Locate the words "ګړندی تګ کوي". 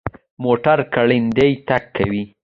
0.93-2.23